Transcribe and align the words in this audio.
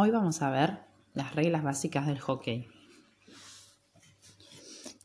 Hoy 0.00 0.12
vamos 0.12 0.42
a 0.42 0.50
ver 0.50 0.84
las 1.12 1.34
reglas 1.34 1.64
básicas 1.64 2.06
del 2.06 2.20
hockey. 2.20 2.68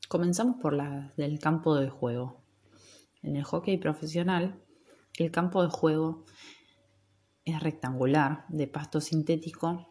Comenzamos 0.08 0.58
por 0.62 0.74
las 0.74 1.16
del 1.16 1.40
campo 1.40 1.74
de 1.74 1.90
juego. 1.90 2.44
En 3.24 3.36
el 3.36 3.44
hockey 3.44 3.78
profesional, 3.78 4.62
el 5.18 5.32
campo 5.32 5.64
de 5.64 5.70
juego 5.70 6.26
es 7.44 7.60
rectangular, 7.60 8.46
de 8.50 8.68
pasto 8.68 9.02
sintético 9.02 9.90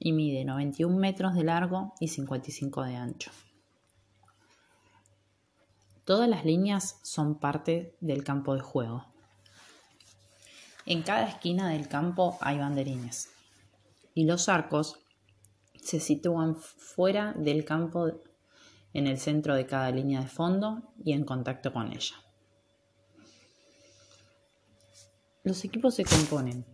y 0.00 0.12
mide 0.12 0.44
91 0.44 0.98
metros 0.98 1.34
de 1.34 1.44
largo 1.44 1.94
y 2.00 2.08
55 2.08 2.82
de 2.82 2.96
ancho. 2.96 3.30
Todas 6.04 6.28
las 6.28 6.44
líneas 6.44 6.98
son 7.04 7.38
parte 7.38 7.94
del 8.00 8.24
campo 8.24 8.56
de 8.56 8.62
juego. 8.62 9.06
En 10.86 11.04
cada 11.04 11.28
esquina 11.28 11.68
del 11.68 11.86
campo 11.86 12.36
hay 12.40 12.58
banderines 12.58 13.30
y 14.14 14.24
los 14.24 14.48
arcos 14.48 15.00
se 15.80 16.00
sitúan 16.00 16.56
fuera 16.56 17.34
del 17.34 17.64
campo 17.64 18.12
en 18.92 19.06
el 19.06 19.18
centro 19.18 19.54
de 19.54 19.66
cada 19.66 19.90
línea 19.90 20.20
de 20.20 20.28
fondo 20.28 20.94
y 21.04 21.12
en 21.12 21.24
contacto 21.24 21.72
con 21.72 21.92
ella. 21.92 22.14
Los 25.42 25.62
equipos 25.64 25.96
se 25.96 26.04
componen 26.04 26.64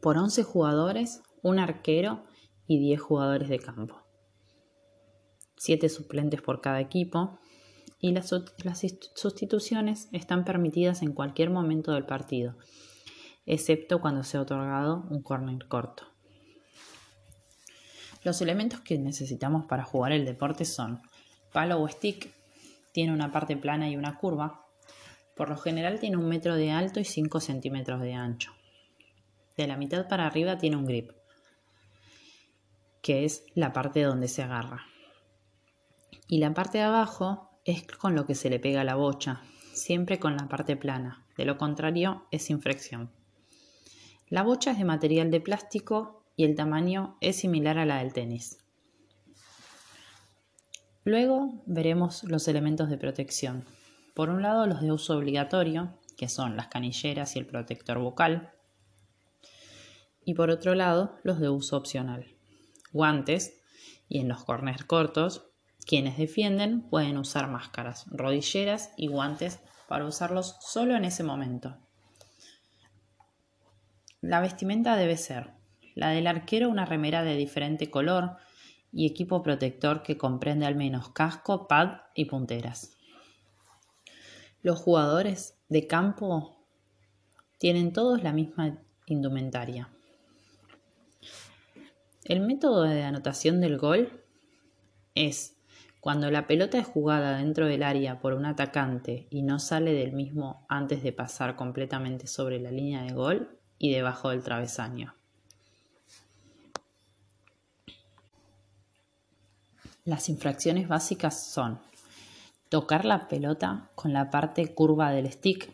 por 0.00 0.16
11 0.16 0.44
jugadores, 0.44 1.22
un 1.42 1.58
arquero 1.58 2.24
y 2.68 2.78
10 2.78 3.00
jugadores 3.00 3.48
de 3.48 3.58
campo. 3.58 3.96
7 5.56 5.88
suplentes 5.88 6.40
por 6.40 6.60
cada 6.60 6.80
equipo 6.80 7.40
y 7.98 8.12
las, 8.12 8.32
las, 8.62 8.86
sustituciones 9.14 10.08
están 10.12 10.44
permitidas 10.44 11.02
en 11.02 11.12
cualquier 11.12 11.50
momento 11.50 11.92
del 11.92 12.06
partido, 12.06 12.54
excepto 13.44 14.00
cuando 14.00 14.22
se 14.22 14.38
ha 14.38 14.42
otorgado 14.42 15.04
un 15.10 15.22
corner 15.22 15.66
corto. 15.66 16.04
Los 18.22 18.42
elementos 18.42 18.80
que 18.80 18.98
necesitamos 18.98 19.64
para 19.66 19.84
jugar 19.84 20.12
el 20.12 20.24
deporte 20.24 20.64
son 20.64 21.00
palo 21.52 21.80
o 21.80 21.88
stick, 21.88 22.32
tiene 22.92 23.12
una 23.12 23.32
parte 23.32 23.56
plana 23.56 23.88
y 23.88 23.96
una 23.96 24.18
curva, 24.18 24.66
por 25.34 25.48
lo 25.48 25.56
general 25.56 26.00
tiene 26.00 26.16
un 26.16 26.28
metro 26.28 26.54
de 26.56 26.70
alto 26.70 27.00
y 27.00 27.04
5 27.04 27.40
centímetros 27.40 28.00
de 28.02 28.12
ancho. 28.12 28.52
De 29.56 29.66
la 29.66 29.76
mitad 29.76 30.06
para 30.08 30.26
arriba 30.26 30.58
tiene 30.58 30.76
un 30.76 30.84
grip, 30.84 31.12
que 33.00 33.24
es 33.24 33.44
la 33.54 33.72
parte 33.72 34.02
donde 34.02 34.28
se 34.28 34.42
agarra. 34.42 34.86
Y 36.28 36.38
la 36.38 36.52
parte 36.52 36.78
de 36.78 36.84
abajo 36.84 37.50
es 37.64 37.86
con 37.86 38.14
lo 38.14 38.26
que 38.26 38.34
se 38.34 38.50
le 38.50 38.58
pega 38.58 38.84
la 38.84 38.96
bocha, 38.96 39.40
siempre 39.72 40.18
con 40.18 40.36
la 40.36 40.48
parte 40.48 40.76
plana, 40.76 41.24
de 41.36 41.44
lo 41.44 41.56
contrario 41.56 42.26
es 42.30 42.44
sin 42.44 42.60
fricción. 42.60 43.10
La 44.28 44.42
bocha 44.42 44.72
es 44.72 44.78
de 44.78 44.84
material 44.84 45.30
de 45.30 45.40
plástico 45.40 46.19
y 46.40 46.44
el 46.44 46.56
tamaño 46.56 47.18
es 47.20 47.36
similar 47.36 47.76
a 47.76 47.84
la 47.84 47.98
del 47.98 48.14
tenis. 48.14 48.56
Luego 51.04 51.62
veremos 51.66 52.24
los 52.24 52.48
elementos 52.48 52.88
de 52.88 52.96
protección. 52.96 53.66
Por 54.14 54.30
un 54.30 54.40
lado 54.40 54.66
los 54.66 54.80
de 54.80 54.90
uso 54.90 55.18
obligatorio, 55.18 55.98
que 56.16 56.30
son 56.30 56.56
las 56.56 56.68
canilleras 56.68 57.36
y 57.36 57.40
el 57.40 57.46
protector 57.46 57.98
bucal. 57.98 58.54
Y 60.24 60.32
por 60.32 60.48
otro 60.48 60.74
lado 60.74 61.18
los 61.24 61.40
de 61.40 61.50
uso 61.50 61.76
opcional. 61.76 62.34
Guantes 62.90 63.60
y 64.08 64.20
en 64.20 64.28
los 64.28 64.42
corners 64.42 64.84
cortos, 64.84 65.44
quienes 65.84 66.16
defienden 66.16 66.88
pueden 66.88 67.18
usar 67.18 67.50
máscaras, 67.50 68.06
rodilleras 68.06 68.94
y 68.96 69.08
guantes 69.08 69.60
para 69.88 70.06
usarlos 70.06 70.56
solo 70.62 70.96
en 70.96 71.04
ese 71.04 71.22
momento. 71.22 71.76
La 74.22 74.40
vestimenta 74.40 74.96
debe 74.96 75.18
ser 75.18 75.59
la 75.94 76.10
del 76.10 76.26
arquero 76.26 76.68
una 76.68 76.84
remera 76.84 77.22
de 77.22 77.36
diferente 77.36 77.90
color 77.90 78.36
y 78.92 79.06
equipo 79.06 79.42
protector 79.42 80.02
que 80.02 80.16
comprende 80.16 80.66
al 80.66 80.74
menos 80.74 81.10
casco, 81.10 81.68
pad 81.68 82.00
y 82.14 82.24
punteras. 82.24 82.96
Los 84.62 84.78
jugadores 84.80 85.56
de 85.68 85.86
campo 85.86 86.66
tienen 87.58 87.92
todos 87.92 88.22
la 88.22 88.32
misma 88.32 88.82
indumentaria. 89.06 89.88
El 92.24 92.40
método 92.40 92.82
de 92.82 93.02
anotación 93.02 93.60
del 93.60 93.78
gol 93.78 94.22
es 95.14 95.56
cuando 96.00 96.30
la 96.30 96.46
pelota 96.46 96.78
es 96.78 96.86
jugada 96.86 97.38
dentro 97.38 97.66
del 97.66 97.82
área 97.82 98.20
por 98.20 98.32
un 98.32 98.46
atacante 98.46 99.26
y 99.30 99.42
no 99.42 99.58
sale 99.58 99.92
del 99.92 100.12
mismo 100.12 100.64
antes 100.68 101.02
de 101.02 101.12
pasar 101.12 101.56
completamente 101.56 102.26
sobre 102.26 102.58
la 102.58 102.70
línea 102.70 103.02
de 103.02 103.12
gol 103.12 103.58
y 103.78 103.92
debajo 103.92 104.30
del 104.30 104.42
travesaño. 104.42 105.19
Las 110.04 110.30
infracciones 110.30 110.88
básicas 110.88 111.52
son 111.52 111.78
tocar 112.70 113.04
la 113.04 113.28
pelota 113.28 113.90
con 113.94 114.14
la 114.14 114.30
parte 114.30 114.74
curva 114.74 115.10
del 115.10 115.30
stick, 115.30 115.70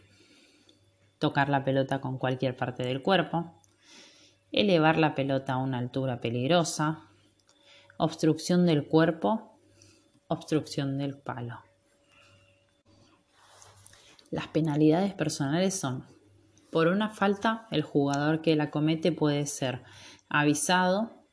tocar 1.18 1.48
la 1.48 1.62
pelota 1.62 2.00
con 2.00 2.18
cualquier 2.18 2.56
parte 2.56 2.82
del 2.82 3.02
cuerpo, 3.02 3.54
elevar 4.50 4.98
la 4.98 5.14
pelota 5.14 5.52
a 5.52 5.58
una 5.58 5.78
altura 5.78 6.20
peligrosa, 6.20 7.02
obstrucción 7.98 8.66
del 8.66 8.88
cuerpo, 8.88 9.56
obstrucción 10.26 10.98
del 10.98 11.16
palo. 11.16 11.60
Las 14.30 14.48
penalidades 14.48 15.14
personales 15.14 15.78
son, 15.78 16.04
por 16.72 16.88
una 16.88 17.10
falta, 17.10 17.68
el 17.70 17.82
jugador 17.82 18.42
que 18.42 18.56
la 18.56 18.72
comete 18.72 19.12
puede 19.12 19.46
ser 19.46 19.84
avisado 20.28 21.25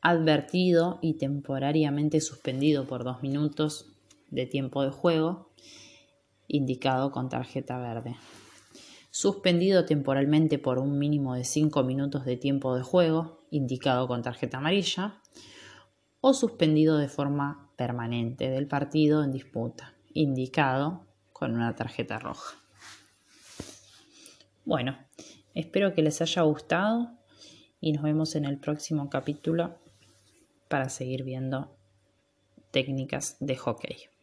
advertido 0.00 0.98
y 1.02 1.14
temporariamente 1.14 2.20
suspendido 2.20 2.86
por 2.86 3.04
dos 3.04 3.22
minutos 3.22 3.92
de 4.30 4.46
tiempo 4.46 4.82
de 4.82 4.90
juego, 4.90 5.50
indicado 6.48 7.10
con 7.10 7.28
tarjeta 7.28 7.78
verde. 7.78 8.16
Suspendido 9.10 9.84
temporalmente 9.84 10.58
por 10.58 10.78
un 10.78 10.98
mínimo 10.98 11.34
de 11.34 11.44
cinco 11.44 11.82
minutos 11.82 12.24
de 12.24 12.36
tiempo 12.36 12.76
de 12.76 12.82
juego, 12.82 13.46
indicado 13.50 14.06
con 14.06 14.22
tarjeta 14.22 14.58
amarilla, 14.58 15.20
o 16.20 16.34
suspendido 16.34 16.98
de 16.98 17.08
forma 17.08 17.70
permanente 17.76 18.50
del 18.50 18.66
partido 18.66 19.22
en 19.22 19.32
disputa, 19.32 19.94
indicado 20.12 21.06
con 21.32 21.54
una 21.54 21.74
tarjeta 21.74 22.18
roja. 22.18 22.56
Bueno, 24.64 24.98
espero 25.54 25.94
que 25.94 26.02
les 26.02 26.20
haya 26.20 26.42
gustado 26.42 27.12
y 27.80 27.92
nos 27.92 28.02
vemos 28.02 28.34
en 28.34 28.44
el 28.44 28.58
próximo 28.58 29.08
capítulo 29.08 29.78
para 30.68 30.88
seguir 30.88 31.22
viendo 31.22 31.70
técnicas 32.70 33.36
de 33.40 33.56
hockey. 33.56 34.15